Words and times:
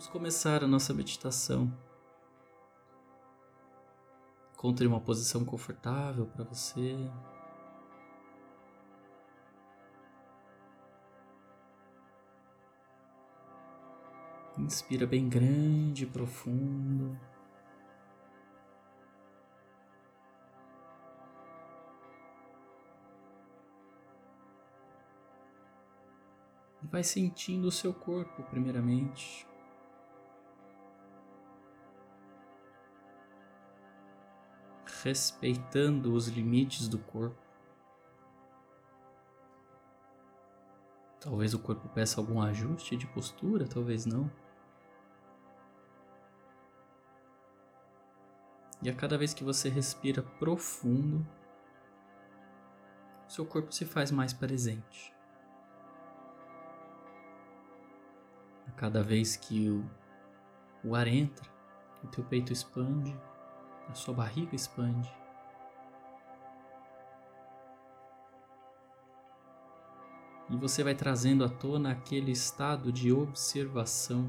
Vamos 0.00 0.12
começar 0.12 0.64
a 0.64 0.66
nossa 0.66 0.94
meditação. 0.94 1.70
Encontre 4.54 4.86
uma 4.86 4.98
posição 4.98 5.44
confortável 5.44 6.24
para 6.24 6.42
você. 6.42 6.96
Inspira 14.56 15.06
bem 15.06 15.28
grande 15.28 16.04
e 16.04 16.06
profundo. 16.06 17.20
E 26.82 26.86
vai 26.86 27.04
sentindo 27.04 27.68
o 27.68 27.70
seu 27.70 27.92
corpo, 27.92 28.42
primeiramente. 28.44 29.49
Respeitando 35.02 36.12
os 36.12 36.28
limites 36.28 36.88
do 36.88 36.98
corpo. 36.98 37.38
Talvez 41.20 41.52
o 41.52 41.58
corpo 41.58 41.88
peça 41.88 42.20
algum 42.20 42.40
ajuste 42.40 42.96
de 42.96 43.06
postura, 43.06 43.66
talvez 43.66 44.06
não. 44.06 44.30
E 48.82 48.88
a 48.88 48.94
cada 48.94 49.18
vez 49.18 49.34
que 49.34 49.44
você 49.44 49.68
respira 49.68 50.22
profundo, 50.22 51.26
seu 53.28 53.44
corpo 53.44 53.72
se 53.72 53.84
faz 53.84 54.10
mais 54.10 54.32
presente. 54.32 55.14
A 58.66 58.70
cada 58.72 59.02
vez 59.02 59.36
que 59.36 59.68
o, 59.68 59.84
o 60.82 60.94
ar 60.94 61.06
entra, 61.06 61.46
o 62.02 62.08
teu 62.08 62.24
peito 62.24 62.52
expande 62.52 63.14
a 63.90 63.94
sua 63.94 64.14
barriga 64.14 64.54
expande. 64.54 65.12
E 70.48 70.56
você 70.56 70.82
vai 70.82 70.94
trazendo 70.94 71.44
à 71.44 71.48
tona 71.48 71.92
aquele 71.92 72.32
estado 72.32 72.92
de 72.92 73.12
observação. 73.12 74.28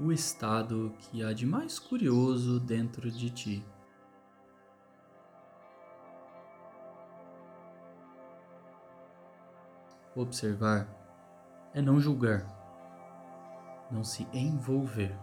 O 0.00 0.12
estado 0.12 0.92
que 0.98 1.24
há 1.24 1.32
de 1.32 1.44
mais 1.44 1.78
curioso 1.78 2.60
dentro 2.60 3.10
de 3.10 3.30
ti. 3.30 3.77
Observar 10.18 10.88
é 11.72 11.80
não 11.80 12.00
julgar, 12.00 12.44
não 13.88 14.02
se 14.02 14.26
envolver, 14.32 15.16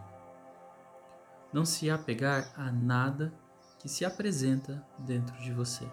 não 1.52 1.66
se 1.66 1.90
apegar 1.90 2.50
a 2.56 2.72
nada 2.72 3.30
que 3.78 3.90
se 3.90 4.06
apresenta 4.06 4.82
dentro 5.00 5.36
de 5.36 5.52
você. 5.52 5.86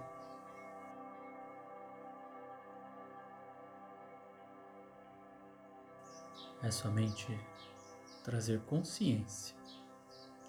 É 6.61 6.71
somente 6.71 7.27
trazer 8.23 8.61
consciência 8.61 9.53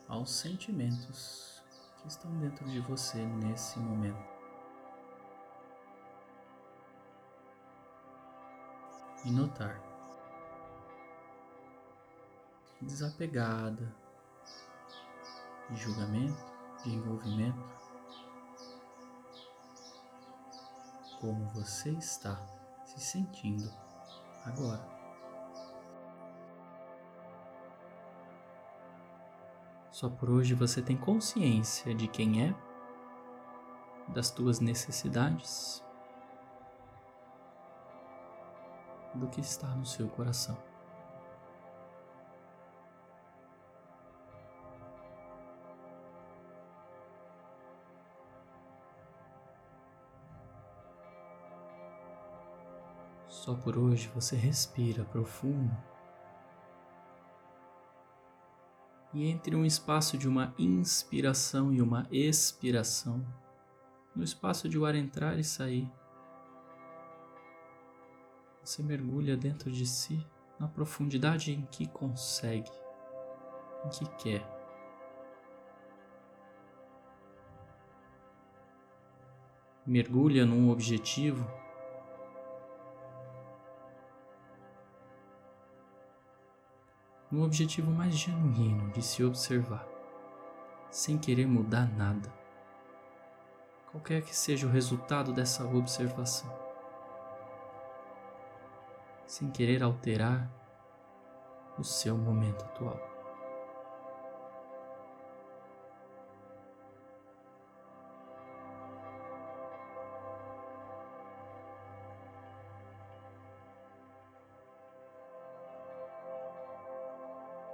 aos 0.07 0.31
sentimentos 0.31 1.61
que 2.01 2.07
estão 2.07 2.31
dentro 2.39 2.65
de 2.67 2.79
você 2.79 3.19
nesse 3.19 3.81
momento. 3.81 4.34
E 9.25 9.31
notar. 9.31 9.81
Desapegada 12.81 13.95
de 15.71 15.77
julgamento, 15.77 16.45
de 16.83 16.91
envolvimento, 16.91 17.75
como 21.21 21.47
você 21.51 21.91
está 21.91 22.37
se 22.85 23.01
sentindo 23.01 23.73
agora. 24.45 24.95
Só 29.91 30.11
por 30.11 30.29
hoje 30.29 30.55
você 30.55 30.83
tem 30.83 30.97
consciência 30.97 31.95
de 31.95 32.09
quem 32.09 32.49
é, 32.49 32.55
das 34.09 34.29
tuas 34.31 34.59
necessidades 34.59 35.84
do 39.15 39.29
que 39.29 39.41
está 39.41 39.69
no 39.69 39.87
seu 39.87 40.09
coração. 40.09 40.57
Só 53.29 53.55
por 53.55 53.77
hoje 53.77 54.09
você 54.15 54.37
respira 54.37 55.05
profundo 55.05 55.77
e 59.15 59.29
entre 59.29 59.55
um 59.55 59.65
espaço 59.65 60.19
de 60.19 60.27
uma 60.27 60.53
inspiração 60.59 61.73
e 61.73 61.81
uma 61.81 62.07
expiração, 62.11 63.25
no 64.15 64.25
espaço 64.25 64.69
de 64.69 64.77
o 64.77 64.85
ar 64.85 64.95
entrar 64.95 65.39
e 65.39 65.45
sair, 65.45 65.89
você 68.65 68.83
mergulha 68.83 69.37
dentro 69.37 69.71
de 69.71 69.85
si 69.87 70.27
na 70.59 70.67
profundidade 70.67 71.53
em 71.53 71.67
que 71.67 71.87
consegue, 71.87 72.71
em 73.85 73.89
que 73.91 74.07
quer. 74.17 74.55
Mergulha 79.87 80.47
num 80.47 80.71
objetivo. 80.71 81.47
Num 87.31 87.43
objetivo 87.43 87.91
mais 87.91 88.17
genuíno 88.17 88.91
de 88.93 89.03
se 89.03 89.23
observar, 89.23 89.87
sem 90.91 91.19
querer 91.19 91.47
mudar 91.47 91.87
nada, 91.97 92.33
qualquer 93.91 94.23
que 94.23 94.35
seja 94.35 94.67
o 94.67 94.71
resultado 94.71 95.33
dessa 95.33 95.65
observação 95.65 96.64
sem 99.27 99.51
querer 99.51 99.83
alterar 99.83 100.51
o 101.79 101.83
seu 101.83 102.17
momento 102.17 102.65
atual. 102.65 103.15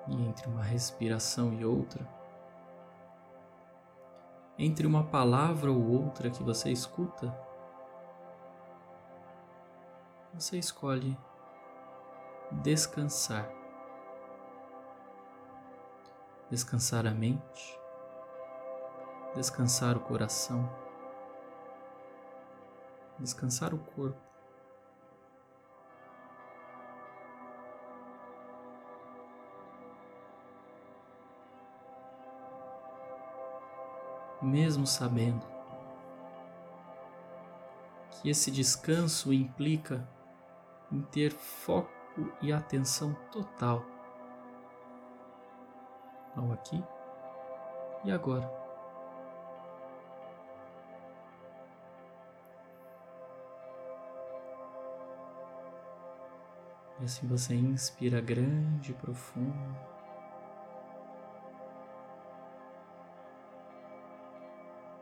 E 0.08 0.26
entre 0.26 0.48
uma 0.48 0.62
respiração 0.62 1.52
e 1.52 1.64
outra, 1.64 2.04
entre 4.58 4.86
uma 4.86 5.04
palavra 5.04 5.70
ou 5.70 5.88
outra 5.88 6.30
que 6.30 6.42
você 6.42 6.70
escuta, 6.70 7.32
você 10.34 10.58
escolhe 10.58 11.16
descansar. 12.50 13.48
Descansar 16.50 17.06
a 17.06 17.12
mente, 17.12 17.78
descansar 19.36 19.96
o 19.96 20.00
coração, 20.00 20.68
descansar 23.20 23.72
o 23.72 23.78
corpo. 23.78 24.18
Mesmo 34.42 34.88
sabendo 34.88 35.46
que 38.10 38.28
esse 38.28 38.50
descanso 38.50 39.32
implica 39.32 40.04
em 40.90 41.00
ter 41.02 41.30
foco 41.30 41.99
foco 42.10 42.32
e 42.42 42.52
atenção 42.52 43.14
total 43.30 43.84
ao 46.36 46.52
aqui 46.52 46.82
e 48.04 48.10
agora. 48.10 48.50
E 57.00 57.04
assim 57.04 57.26
você 57.26 57.54
inspira 57.54 58.20
grande 58.20 58.92
e 58.92 58.94
profundo. 58.94 59.76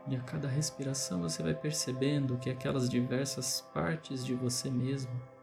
E 0.06 0.16
a 0.16 0.20
cada 0.22 0.48
respiração 0.48 1.20
você 1.20 1.42
vai 1.42 1.54
percebendo 1.54 2.38
que 2.38 2.48
aquelas 2.48 2.88
diversas 2.88 3.60
partes 3.74 4.24
de 4.24 4.34
você 4.34 4.70
mesmo 4.70 5.37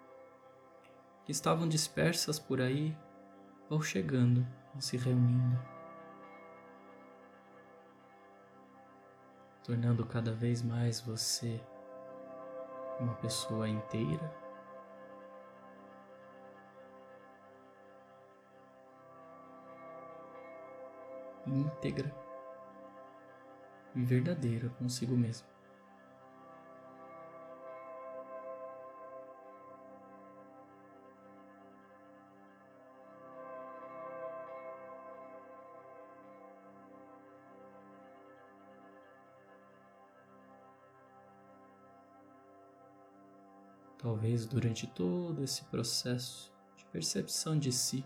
que 1.25 1.31
estavam 1.31 1.67
dispersas 1.67 2.39
por 2.39 2.61
aí 2.61 2.95
vão 3.67 3.81
chegando, 3.81 4.45
vão 4.71 4.79
se 4.79 4.95
reunindo, 4.95 5.59
tornando 9.63 10.05
cada 10.05 10.31
vez 10.31 10.61
mais 10.61 11.01
você 11.01 11.59
uma 12.99 13.15
pessoa 13.15 13.67
inteira. 13.67 14.45
íntegra 21.47 22.11
e 23.93 24.03
verdadeira 24.03 24.69
consigo 24.69 25.15
mesmo. 25.15 25.54
Talvez 44.05 44.45
durante 44.45 44.85
todo 44.85 45.43
esse 45.43 45.65
processo 45.65 46.53
de 46.77 46.85
percepção 46.85 47.57
de 47.57 47.71
si, 47.71 48.05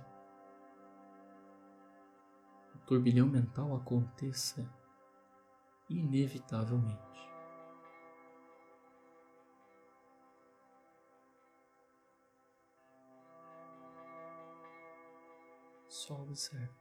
o 2.74 2.78
turbilhão 2.86 3.28
mental 3.28 3.75
aconteça 3.75 4.66
inevitavelmente. 5.90 7.30
Só 15.90 16.22
observe. 16.22 16.80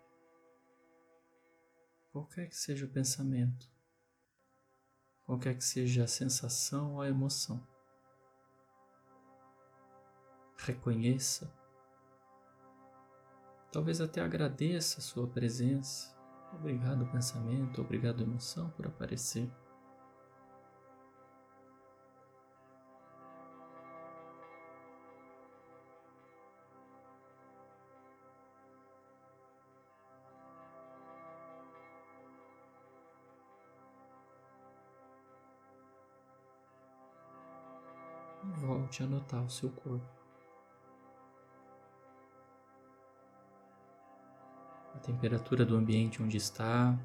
Qualquer 2.12 2.48
que 2.48 2.56
seja 2.56 2.86
o 2.86 2.88
pensamento, 2.88 3.68
qualquer 5.26 5.56
que 5.56 5.64
seja 5.64 6.04
a 6.04 6.06
sensação 6.06 6.94
ou 6.94 7.00
a 7.00 7.08
emoção, 7.08 7.66
reconheça, 10.58 11.52
talvez 13.72 14.00
até 14.00 14.20
agradeça 14.20 14.98
a 14.98 15.02
sua 15.02 15.26
presença 15.26 16.18
Obrigado, 16.52 17.06
pensamento, 17.06 17.80
obrigado, 17.82 18.22
emoção, 18.22 18.70
por 18.70 18.86
aparecer. 18.86 19.50
Volte 38.56 39.02
a 39.02 39.06
notar 39.06 39.44
o 39.44 39.50
seu 39.50 39.70
corpo. 39.70 40.17
A 44.98 45.00
temperatura 45.00 45.64
do 45.64 45.76
ambiente 45.76 46.20
onde 46.20 46.36
está, 46.36 46.98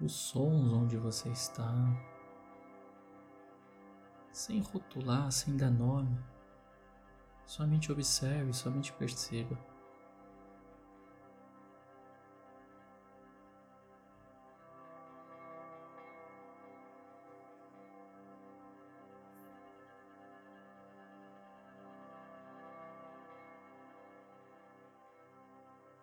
os 0.00 0.12
sons 0.12 0.72
onde 0.72 0.96
você 0.96 1.28
está, 1.30 1.72
sem 4.32 4.60
rotular, 4.60 5.30
sem 5.30 5.56
dar 5.56 5.70
nome, 5.70 6.18
somente 7.46 7.92
observe, 7.92 8.52
somente 8.52 8.92
perceba. 8.92 9.56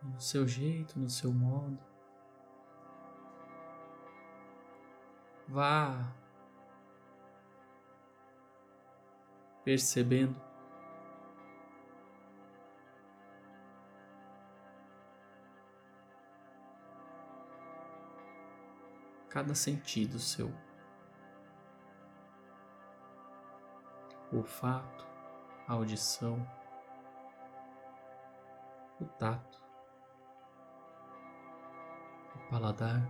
No 0.06 0.22
seu 0.22 0.48
jeito, 0.48 1.00
no 1.00 1.10
seu 1.10 1.34
modo. 1.34 1.80
Vá 5.48 6.14
percebendo 9.64 10.40
cada 19.36 19.54
sentido 19.54 20.18
seu. 20.18 20.50
Olfato, 24.32 25.06
audição, 25.68 26.48
o 29.00 29.06
tato, 29.06 29.65
paladar, 32.50 33.08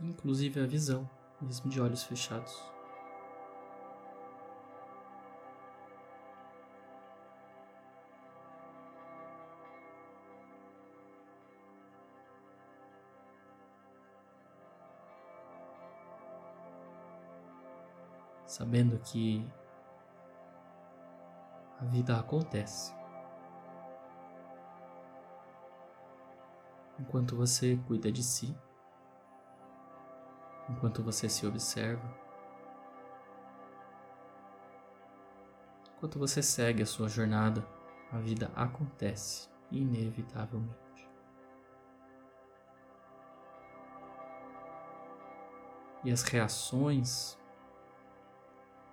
inclusive 0.00 0.60
a 0.60 0.66
visão, 0.66 1.08
mesmo 1.40 1.70
de 1.70 1.80
olhos 1.80 2.02
fechados. 2.02 2.56
Sabendo 18.46 18.98
que 18.98 19.46
a 21.80 21.84
vida 21.84 22.18
acontece. 22.18 22.97
Enquanto 26.98 27.36
você 27.36 27.78
cuida 27.86 28.10
de 28.10 28.22
si, 28.22 28.56
enquanto 30.68 31.02
você 31.02 31.28
se 31.28 31.46
observa, 31.46 32.08
enquanto 35.96 36.18
você 36.18 36.42
segue 36.42 36.82
a 36.82 36.86
sua 36.86 37.08
jornada, 37.08 37.66
a 38.12 38.18
vida 38.18 38.50
acontece 38.54 39.48
inevitavelmente. 39.70 40.78
E 46.04 46.10
as 46.10 46.22
reações 46.22 47.36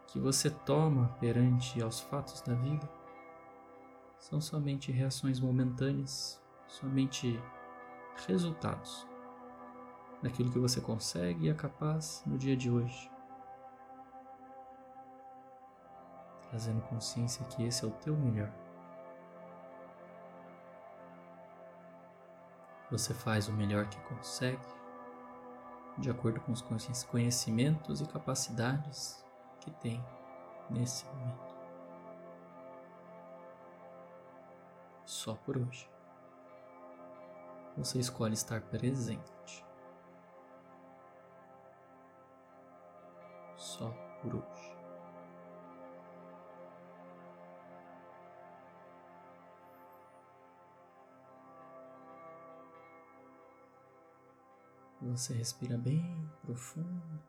que 0.08 0.20
você 0.20 0.50
toma 0.50 1.16
perante 1.20 1.82
aos 1.82 2.00
fatos 2.00 2.42
da 2.42 2.54
vida 2.56 2.90
são 4.18 4.42
somente 4.42 4.92
reações 4.92 5.40
momentâneas, 5.40 6.42
somente 6.68 7.40
resultados 8.28 9.08
daquilo 10.22 10.52
que 10.52 10.60
você 10.60 10.82
consegue 10.82 11.46
e 11.46 11.50
é 11.50 11.54
capaz 11.54 12.24
no 12.26 12.38
dia 12.38 12.56
de 12.56 12.70
hoje. 12.70 13.12
Trazendo 16.50 16.82
consciência 16.84 17.46
que 17.46 17.64
esse 17.64 17.84
é 17.84 17.88
o 17.88 17.92
teu 17.92 18.16
melhor. 18.16 18.52
Você 22.90 23.14
faz 23.14 23.48
o 23.48 23.54
melhor 23.54 23.88
que 23.88 24.00
consegue, 24.02 24.66
de 25.98 26.10
acordo 26.10 26.40
com 26.42 26.52
os 26.52 26.62
conhecimentos 27.04 28.00
e 28.00 28.06
capacidades 28.06 29.24
que 29.60 29.72
tem 29.72 30.04
nesse 30.70 31.06
momento. 31.06 31.56
Só 35.04 35.36
por 35.36 35.58
hoje 35.58 35.95
você 37.78 38.00
escolhe 38.00 38.34
estar 38.34 38.62
presente. 38.62 39.66
Só 43.58 43.90
por 44.22 44.36
hoje. 44.36 44.76
Você 55.02 55.34
respira 55.34 55.78
bem 55.78 56.30
profundo. 56.42 57.22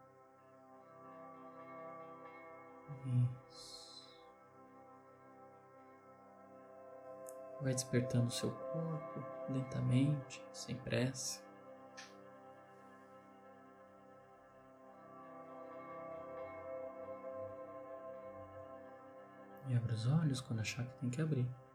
Isso. 3.51 3.86
Vai 7.67 7.75
despertando 7.75 8.29
o 8.29 8.31
seu 8.31 8.53
corpo 8.53 9.21
lentamente, 9.49 10.41
sem 10.53 10.77
pressa. 10.77 11.43
E 19.67 19.75
abra 19.75 19.93
os 19.93 20.07
olhos 20.07 20.41
quando 20.41 20.61
achar 20.61 20.87
que 20.87 20.97
tem 20.99 21.11
que 21.11 21.21
abrir. 21.21 21.66